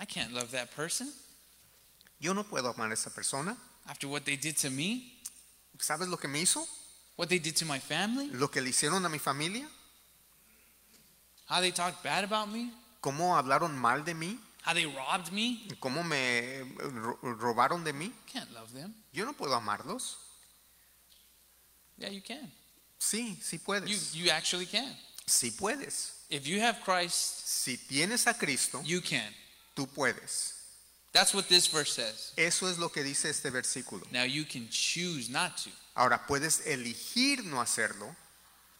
[0.00, 1.10] I can't love that person.
[2.18, 3.58] Yo no puedo amar a esa persona.
[3.88, 5.12] After what they did to me?
[5.78, 6.66] ¿Sabes lo que me hizo?
[7.16, 8.28] What they did to my family?
[8.30, 9.66] Lo que le hicieron a mi familia?
[11.46, 12.72] How they talked bad about me?
[13.02, 14.38] ¿Cómo hablaron mal de mí?
[14.64, 15.66] How they robbed me?
[15.80, 16.62] ¿Cómo me
[17.22, 18.10] robaron de mí?
[18.32, 18.94] Can't love them.
[19.12, 20.16] Yo no puedo amarlos.
[21.98, 22.50] Yeah, you can.
[22.98, 23.86] Sí, sí puedes.
[24.14, 24.96] You, you actually can.
[25.26, 26.24] Sí puedes.
[26.30, 27.12] If you have Christ,
[27.46, 29.30] si tienes a Cristo, you can.
[29.76, 30.53] Tú puedes.
[31.14, 32.32] That's what this verse says.
[32.36, 34.02] Eso es lo que dice este versículo.
[34.10, 38.14] Now you can choose not to, Ahora puedes elegir no hacerlo,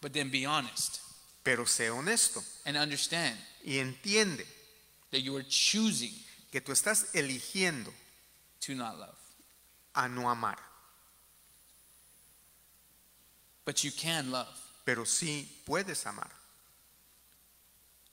[0.03, 1.01] but then be honest
[1.45, 4.45] pero sé honesto and understand y entiende
[5.11, 6.12] that you are choosing
[6.51, 7.89] que tú estás eligiendo
[8.61, 9.14] to not love.
[9.95, 10.57] a no amar,
[13.64, 14.49] But you can love.
[14.85, 16.30] pero sí puedes amar.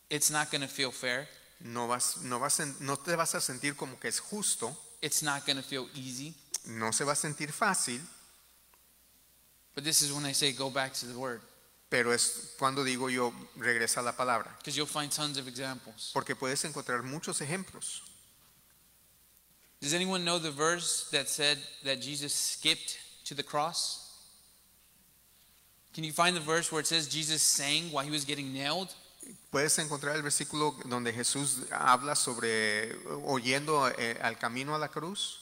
[0.09, 1.28] It's not going to feel fair
[1.64, 4.76] no vas, no vas, no te vas a sentir como que es justo.
[5.01, 6.34] It's not going to feel easy.
[6.66, 7.99] No se va a sentir fácil.
[9.74, 11.41] But this is when I say go back to the word.
[11.89, 14.55] Pero es cuando digo yo regresa a la palabra.
[14.57, 16.12] Because you'll find tons of examples.
[16.14, 18.01] Porque puedes encontrar muchos ejemplos.
[19.82, 24.07] Does anyone know the verse that said that Jesus skipped to the cross?
[25.93, 28.93] Can you find the verse where it says Jesus sang while he was getting nailed?
[29.49, 34.88] Puedes encontrar el versículo donde Jesús habla sobre eh, oyendo eh, al camino a la
[34.89, 35.39] cruz.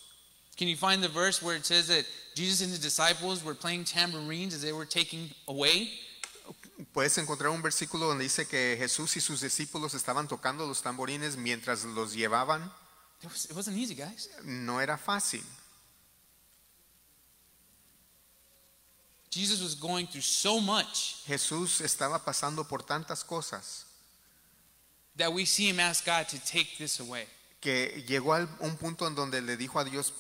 [6.93, 11.37] Puedes encontrar un versículo donde dice que Jesús y sus discípulos estaban tocando los tamborines
[11.37, 12.73] mientras los llevaban.
[14.43, 15.43] No era fácil.
[19.31, 23.85] Jesus was going through so much Jesús estaba pasando por tantas cosas
[25.15, 27.27] that we see him ask God to take this away.
[27.61, 30.13] que llegó a un punto en donde le dijo a Dios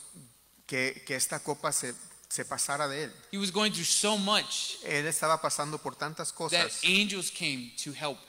[0.67, 1.95] que, que esta copa se,
[2.27, 3.13] se pasara de él.
[3.31, 7.91] He was going through so much Él estaba pasando por tantas that angels came to
[7.93, 8.19] help.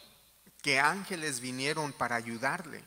[0.62, 2.82] que ángeles vinieron para ayudarle.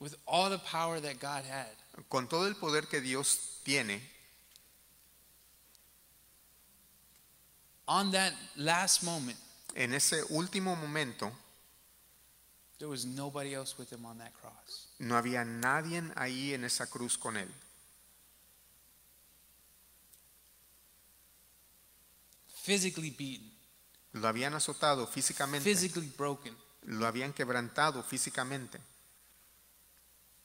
[0.00, 1.70] With all the power that God had,
[2.08, 4.00] con todo el poder que Dios tiene,
[7.86, 11.30] on en ese último momento,
[14.98, 17.48] No había nadie ahí en esa cruz con él.
[24.12, 25.92] Lo habían azotado físicamente.
[26.88, 28.80] Lo habían quebrantado físicamente.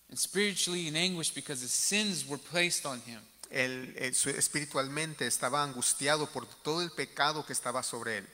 [0.10, 3.20] and spiritually in anguish because his sins were placed on him.
[3.52, 8.28] Él eh, espiritualmente estaba angustiado por todo el pecado que estaba sobre él.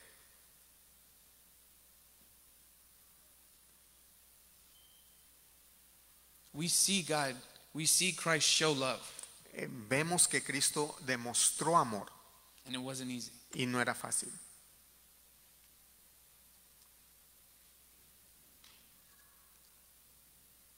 [6.54, 7.36] We see God,
[7.74, 9.02] we see Christ show love,
[9.56, 12.06] eh, Vemos que Cristo demostró amor
[12.66, 13.32] and it wasn't easy.
[13.56, 14.30] y no era fácil.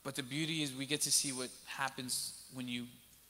[0.06, 2.86] But the beauty is we get to see what happens when you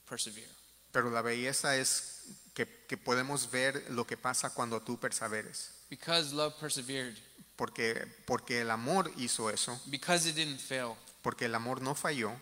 [0.06, 0.52] persevere.
[0.92, 5.70] Pero la belleza es que, que podemos ver lo que pasa cuando tú perseveres.
[5.88, 7.16] Because love persevered.
[7.56, 9.80] Porque, porque el amor hizo eso.
[9.86, 10.98] Because it didn't fail.
[11.22, 12.36] Porque el amor no falló.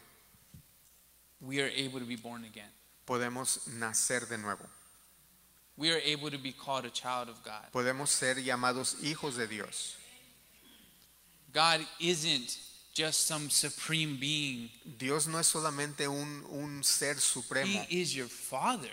[1.41, 2.71] We are able to be born again.
[3.07, 4.65] Podemos nacer de nuevo.
[5.77, 7.71] We are able to be called a child of God.
[7.73, 9.95] Podemos ser llamados hijos de Dios.
[11.53, 12.59] God isn't
[12.95, 14.71] just some supreme being.
[14.99, 17.85] Dios no es solamente un, un ser supremo.
[17.91, 18.93] He is your father.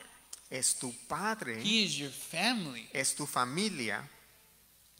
[0.49, 1.61] Es tu padre.
[1.63, 2.87] He is your family.
[2.93, 4.01] Es tu familia.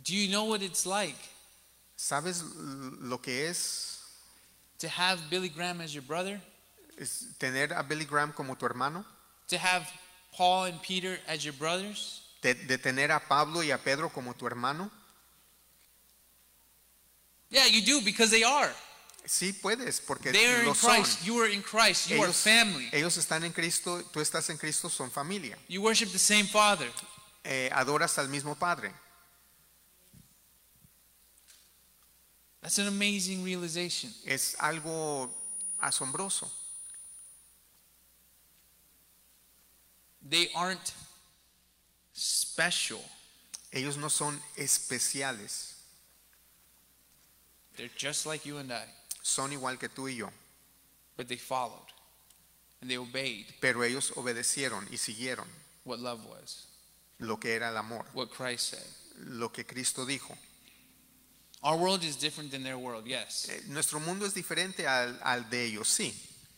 [0.03, 1.17] Do you know what it's like?
[1.97, 2.43] ¿Sabes
[3.01, 3.99] lo que es?
[4.79, 6.39] To have Billy Graham as your brother?
[6.99, 9.03] Es tener a Billy Graham como tu hermano?
[9.49, 9.87] To have
[10.35, 12.21] Paul and Peter as your brothers?
[12.41, 14.89] De, de tener a Pablo y a Pedro como tu hermano?
[17.49, 18.71] Yeah, you do because they are.
[19.25, 20.95] Sí puedes, porque They're lo in son.
[21.03, 21.23] Christ.
[21.23, 22.09] You are in Christ.
[22.09, 22.89] You are family.
[22.91, 25.57] ellos están en Cristo, tú estás en Cristo, son familia.
[25.67, 26.87] You worship the same Father.
[27.43, 28.91] Eh, adoras al mismo Padre.
[32.61, 34.11] That's an amazing realization.
[34.25, 35.29] Es algo
[35.81, 36.49] asombroso.
[40.27, 40.93] They aren't
[42.15, 43.03] special.
[43.71, 45.73] Ellos no son especiales.
[47.77, 48.85] They're just like you and I
[49.21, 50.29] son igual que tú y yo.
[51.17, 51.85] But they followed
[52.81, 55.47] and they obeyed Pero ellos obedecieron y siguieron
[55.85, 56.65] what love was,
[57.19, 58.83] lo que era el amor, what Christ said.
[59.19, 60.35] lo que Cristo dijo.
[61.63, 63.49] Our world is different than their world, yes.
[63.49, 66.11] Eh, nuestro mundo es diferente al, al de ellos, sí,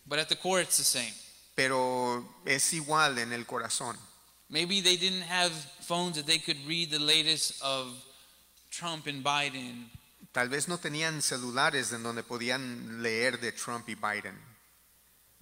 [0.06, 1.14] But at the core, it's the same.
[1.56, 3.98] pero es igual en el corazón.
[4.50, 5.52] Maybe they didn't have
[5.82, 7.92] phones that they could read the latest of
[8.72, 9.90] Trump and Biden
[10.34, 14.36] Tal vez no tenían celulares en donde podían leer de Trump y Biden.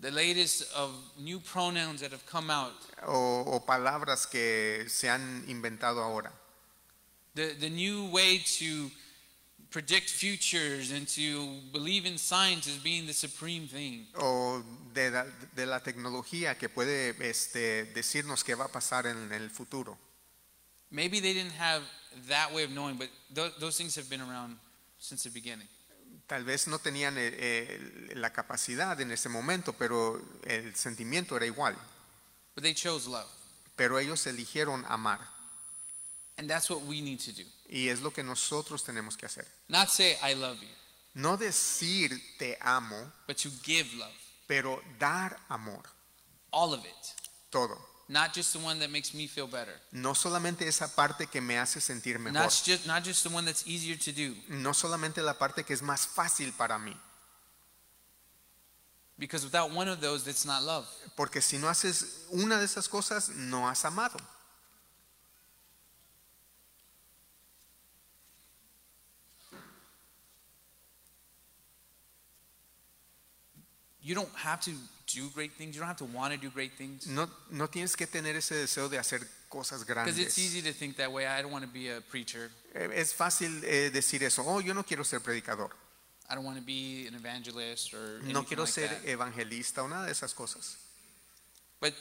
[0.01, 2.73] The latest of new pronouns that have come out.
[3.07, 6.33] O, o palabras que se han inventado ahora.
[7.35, 8.91] The, the new way to
[9.69, 14.07] predict futures and to believe in science as being the supreme thing.
[14.17, 14.61] O
[14.93, 15.25] de la,
[15.55, 19.97] de la tecnología que puede este, decirnos qué va a pasar en el futuro.
[20.89, 21.81] Maybe they didn't have
[22.27, 24.57] that way of knowing, but th those things have been around
[26.27, 31.45] Tal vez no tenían eh, eh, la capacidad en ese momento, pero el sentimiento era
[31.45, 31.75] igual.
[33.75, 35.19] Pero ellos eligieron amar.
[36.37, 39.47] Y es lo que nosotros tenemos que hacer.
[41.17, 43.11] No decir te amo,
[44.47, 45.83] pero dar amor.
[47.49, 47.90] Todo.
[48.11, 49.71] Not just the one that makes me feel better.
[49.93, 52.33] No solamente esa parte que me hace sentir mejor.
[52.41, 54.35] Not just, not just the one that's easier to do.
[54.49, 56.93] No solamente la parte que es más fácil para mí.
[59.17, 60.85] Because without one of those, it's not love.
[61.15, 64.17] Porque si no haces una de esas cosas, no has amado.
[74.01, 74.73] You don't have to
[75.19, 75.75] do great things.
[75.75, 77.07] You don't have to want to do great things.
[77.07, 80.15] No, no tienes que tener ese deseo de hacer cosas grandes.
[80.15, 81.25] Because it's easy to think that way.
[81.27, 82.51] I don't want to be a preacher.
[82.73, 84.43] Eh, es fácil eh, decir eso.
[84.45, 85.69] Oh, yo no quiero ser predicador.
[86.29, 89.05] I don't want to be an evangelist or No quiero like ser that.
[89.07, 90.77] evangelista o nada de esas cosas.
[91.81, 91.93] But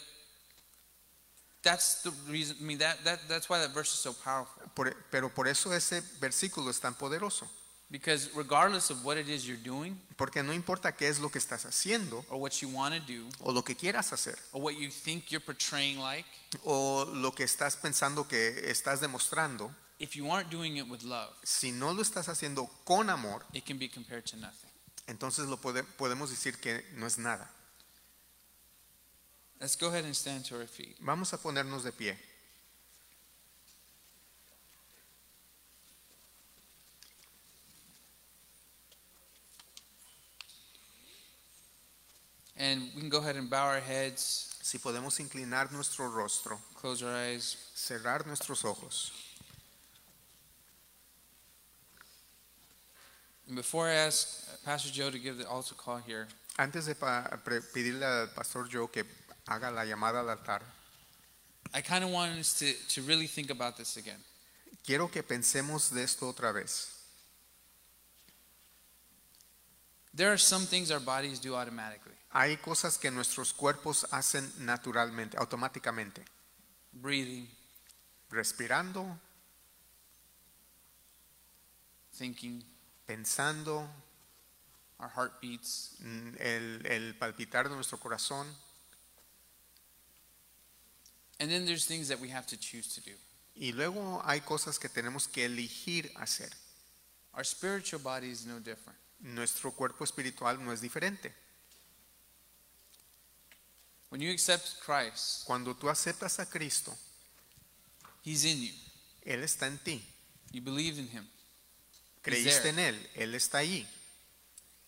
[1.63, 2.57] that's the reason.
[2.61, 4.63] I mean, that, that that's why that verse is so powerful.
[4.75, 7.49] Por, pero por eso ese versículo es tan poderoso.
[7.91, 11.39] Because regardless of what it is you're doing, porque no importa qué es lo que
[11.41, 14.77] estás haciendo, or what you want to do, o lo que quieras hacer, or what
[14.77, 16.25] you think you're portraying like,
[16.65, 21.35] o lo que estás pensando que estás demostrando, if you aren't doing it with love,
[21.43, 24.71] si no lo estás haciendo con amor, it can be compared to nothing.
[25.09, 27.51] Entonces lo pode, podemos decir que no es nada.
[29.61, 30.97] Let's go ahead and stand to our feet.
[31.01, 32.17] Vamos a ponernos de pie.
[42.61, 47.03] And we can go ahead and bow our heads, Si podemos inclinar nuestro rostro, close
[47.03, 47.57] our eyes.
[47.75, 49.13] cerrar nuestros ojos.
[53.47, 58.03] And before I ask Pastor Joe to give the altar call here, Antes de pedirle
[58.05, 59.05] al pastor Joe que
[59.49, 60.61] haga la llamada al altar,
[61.73, 64.19] I kind of want us to, to really think about this again.
[64.85, 67.00] quiero que pensemos de esto otra vez.
[70.13, 72.15] There are some things our bodies do automatically.
[72.33, 76.25] Hay cosas que nuestros cuerpos hacen naturalmente, automáticamente.
[76.93, 77.49] Breathing,
[78.33, 79.17] Respirando,
[82.17, 82.63] thinking,
[83.07, 83.89] pensando,
[85.01, 88.47] our heartbeats, mm, el, el palpitar de nuestro corazón.
[91.41, 93.17] and then there's things that we have to choose to do.
[93.57, 96.51] Y luego hay cosas que tenemos que elegir hacer.
[97.35, 98.99] Our spiritual body is no different.
[99.21, 101.35] nuestro cuerpo espiritual no es diferente.
[105.45, 106.97] Cuando tú aceptas a Cristo,
[108.25, 108.75] Él
[109.45, 110.05] está en ti.
[112.23, 113.87] Creíste en Él, Él está ahí.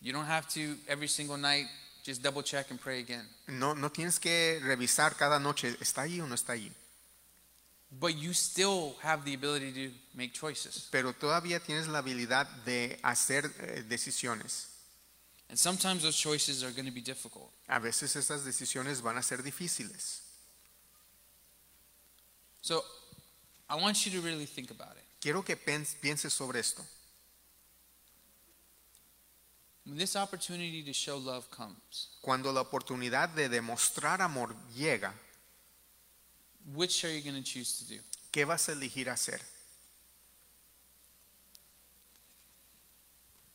[0.01, 0.25] No,
[3.75, 6.71] no tienes que revisar cada noche, ¿está ahí o no está ahí?
[7.99, 10.87] But you still have the ability to make choices.
[10.91, 14.69] Pero todavía tienes la habilidad de hacer eh, decisiones.
[15.49, 17.51] And sometimes those choices are going to be difficult.
[17.69, 20.21] A veces esas decisiones van a ser difíciles.
[22.61, 22.83] So
[23.69, 25.03] I want you to really think about it.
[25.21, 26.83] Quiero que pienses sobre esto.
[29.85, 35.13] When this opportunity to show love comes, Cuando la oportunidad de demostrar amor llega,
[36.71, 37.99] Which are you going to choose to do?
[38.31, 39.39] ¿Qué vas a elegir hacer?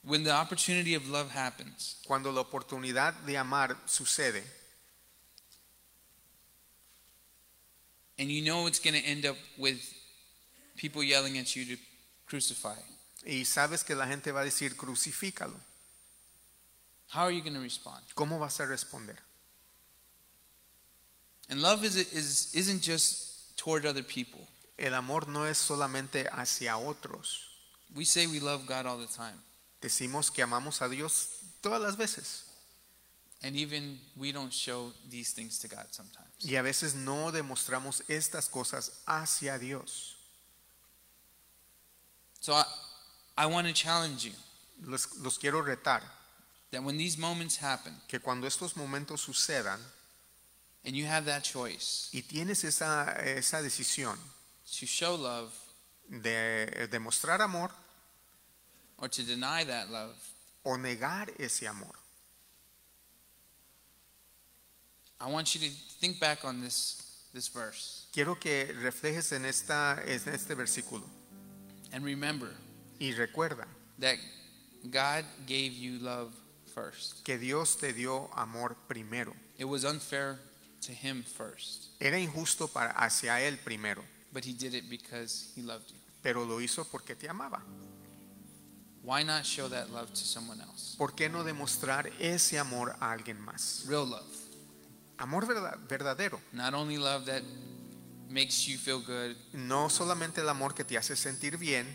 [0.03, 4.43] When the opportunity of love happens, Cuando la oportunidad de amar sucede
[8.19, 9.79] and you know it's going to end up with
[10.77, 11.77] people yelling at you to
[12.27, 12.77] crucify.
[13.25, 15.55] y sabes que la gente va a decir crucifícalo,
[17.11, 18.03] How are you going to respond?
[18.15, 19.19] ¿cómo vas a responder?
[21.49, 24.47] And love is, is, isn't just toward other people.
[24.79, 27.41] El amor no es solamente hacia otros.
[27.95, 29.37] We say we love God all the time.
[29.81, 31.29] Decimos que amamos a Dios
[31.63, 32.43] todas las veces.
[33.43, 36.27] And even we don't show these things to God sometimes.
[36.45, 40.17] Y a veces no demostramos estas cosas hacia Dios.
[42.41, 42.65] So I,
[43.37, 44.33] I want to challenge you.
[44.85, 46.03] Los, los quiero retar.
[46.73, 49.79] That when these moments happen, que cuando estos momentos sucedan,
[50.85, 52.09] and you have that choice.
[52.13, 54.17] Y tienes esa, esa decisión
[54.79, 55.53] to show love
[56.11, 57.71] de eh, demostrar amor
[58.99, 60.15] or to deny that love.
[60.65, 61.95] o negar ese amor.
[65.21, 65.69] I want you to
[66.01, 67.03] think back on this
[67.33, 71.03] this verse Quiero que reflejes en, esta, en este versículo
[71.93, 72.55] and remember
[73.01, 73.67] y recuerda
[73.99, 74.17] that
[74.91, 76.33] God gave you love
[76.75, 77.25] first.
[77.25, 79.35] que Dios te dio amor primero.
[79.59, 80.39] It was unfair
[80.83, 81.91] to him first.
[82.01, 85.97] Era injusto para hacia él primero, But he did it because he loved you.
[86.23, 87.63] pero lo hizo porque te amaba.
[89.03, 90.97] Why not show that love to someone else?
[90.99, 93.85] ¿Por qué no demostrar ese amor a alguien más?
[93.87, 94.27] Real love.
[95.19, 95.47] Amor
[95.89, 97.43] verdadero, Not only love that
[98.29, 101.87] makes you feel good no solamente el amor que te hace sentir bien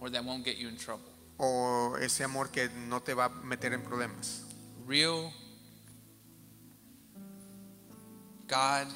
[0.00, 1.06] or that won't get you in trouble.
[1.36, 4.44] o ese amor que no te va a meter en problemas.
[4.88, 5.30] Real
[8.52, 8.86] God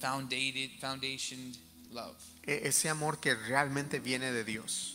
[0.00, 1.58] founded, foundationed
[1.92, 2.16] love.
[2.46, 4.94] E ese amor que realmente viene de Dios.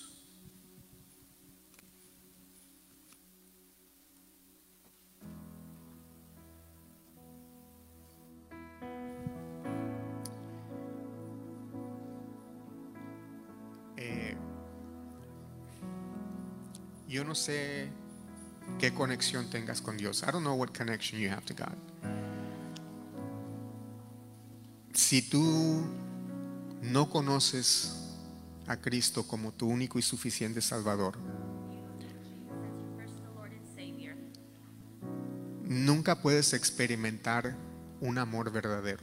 [13.97, 14.36] Eh,
[17.07, 17.88] yo no sé
[18.80, 20.24] qué conexión tengas con Dios.
[20.24, 21.78] I don't know what connection you have to God
[24.93, 25.81] si tú
[26.81, 27.95] no conoces
[28.67, 31.17] a Cristo como tu único y suficiente Salvador,
[35.65, 37.55] nunca puedes experimentar
[37.99, 39.01] un amor verdadero.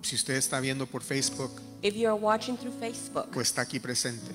[0.00, 1.94] Si usted está viendo por Facebook, If
[3.40, 4.32] está aquí presente,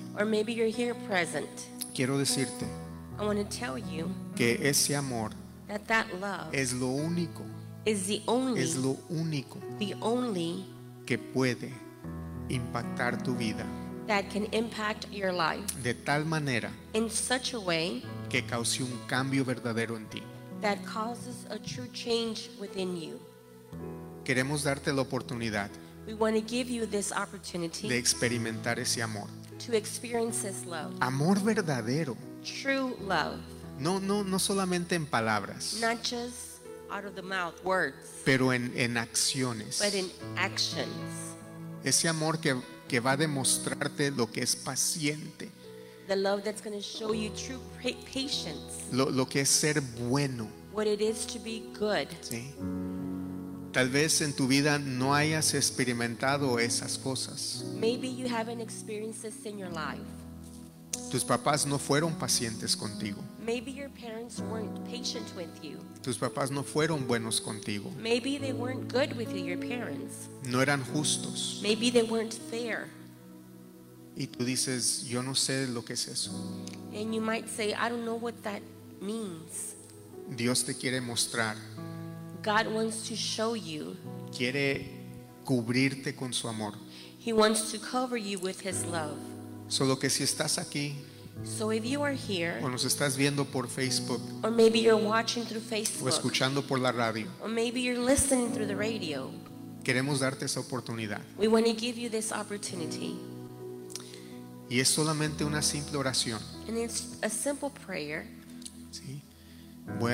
[1.94, 2.66] quiero decirte
[4.34, 5.32] que ese amor
[6.52, 7.42] es lo único
[7.84, 10.64] is the only, es lo único the only
[11.06, 11.70] que puede
[12.48, 13.64] impactar tu vida
[14.06, 18.88] that can impact your life de tal manera in such a way que cause un
[19.06, 20.22] cambio verdadero en ti.
[20.62, 23.20] that causes a true change within you.
[24.24, 25.68] Queremos darte la oportunidad
[26.06, 29.26] We want to give you this opportunity de experimentar ese amor.
[29.58, 32.16] to experience this love, Amor verdadero.
[32.42, 33.38] true love,
[33.78, 36.53] No, no, no solamente en palabras, not just
[36.90, 39.80] out of the mouth, words, pero en, en acciones.
[39.80, 41.36] but in actions.
[41.84, 42.54] Ese amor que,
[42.88, 45.50] que va a demostrarte lo que es paciente,
[46.06, 50.48] The love that's going to show you true patience, lo, lo que es ser bueno.
[50.72, 52.08] what it is to be good.
[52.20, 52.52] ¿sí?
[53.72, 59.46] Tal vez en tu vida no hayas experimentado esas cosas, Maybe you haven't experienced this
[59.46, 60.00] in your life.
[61.14, 63.22] Tus papás no fueron pacientes contigo.
[63.46, 65.76] Maybe your parents weren't patient with you.
[66.02, 67.88] Tus papás no fueron buenos contigo.
[68.02, 70.26] Maybe they weren't good with you, your parents.
[70.44, 71.60] No eran justos.
[71.62, 72.88] Maybe they weren't fair.
[74.16, 76.32] Y tú dices, yo no sé lo que es eso.
[76.92, 78.62] And you might say, I don't know what that
[79.00, 79.76] means.
[80.34, 81.54] Dios te quiere mostrar.
[82.42, 83.96] God wants to show you.
[84.36, 84.84] Quiere
[85.46, 86.72] cubrirte con su amor.
[87.20, 89.16] He wants to cover you with his love.
[89.68, 90.94] Solo que si estás aquí
[91.42, 95.44] So if you are here, o nos estás viendo por Facebook or maybe you're watching
[95.44, 99.32] through Facebook, o escuchando por la radio, or maybe you're listening through the radio,
[99.82, 101.20] queremos darte esa oportunidad.
[101.36, 103.16] We want to give you this opportunity.
[104.70, 106.38] Y es solamente una simple oración.
[106.68, 108.28] And it's a simple prayer.
[108.92, 109.20] ¿Sí?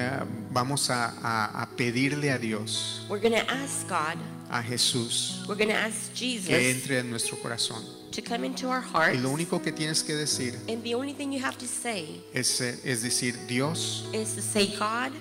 [0.00, 4.16] a, vamos a, a, a, pedirle a Dios, We're ask God,
[4.50, 9.14] a Jesús, We're ask Jesus, que entre en nuestro corazón to come into our hearts.
[9.16, 12.22] Y lo único que tienes que decir And the only thing you have to say
[12.34, 15.12] es, eh, es decir, Dios, is to say, God,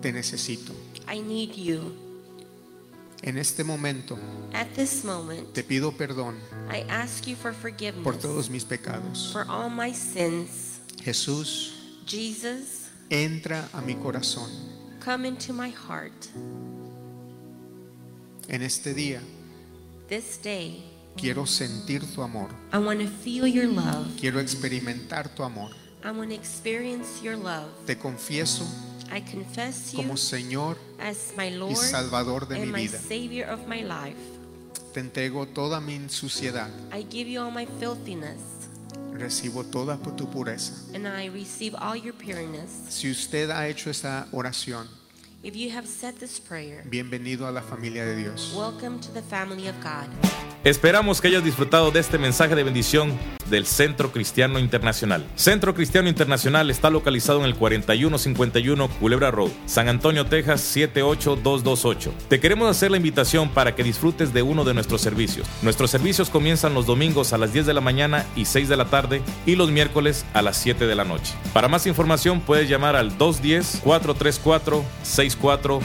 [0.00, 0.72] te necesito.
[1.08, 1.96] I need you.
[3.22, 4.18] En este momento
[4.52, 6.36] At this moment, te pido perdón
[6.70, 9.32] I ask you for forgiveness por todos mis pecados.
[9.32, 10.80] for all my sins.
[11.02, 11.72] Jesús,
[12.06, 14.48] Jesus, entra a mi corazón.
[15.00, 16.28] come into my heart
[18.48, 19.20] En este día
[20.08, 20.93] this day.
[21.16, 22.48] Quiero sentir tu amor.
[24.18, 25.70] Quiero experimentar tu amor.
[27.86, 28.66] Te confieso
[29.94, 30.76] como Señor
[31.70, 32.98] y Salvador de mi vida.
[34.92, 36.68] Te entrego toda mi suciedad.
[39.16, 40.74] Recibo toda tu pureza.
[42.88, 44.88] Si usted ha hecho esa oración,
[46.90, 48.54] bienvenido a la familia de Dios.
[50.64, 53.12] Esperamos que hayas disfrutado de este mensaje de bendición
[53.50, 55.24] del Centro Cristiano Internacional.
[55.36, 62.12] Centro Cristiano Internacional está localizado en el 4151 Culebra Road, San Antonio, Texas 78228.
[62.28, 65.46] Te queremos hacer la invitación para que disfrutes de uno de nuestros servicios.
[65.62, 68.86] Nuestros servicios comienzan los domingos a las 10 de la mañana y 6 de la
[68.86, 71.32] tarde y los miércoles a las 7 de la noche.
[71.52, 75.80] Para más información puedes llamar al 210 434 64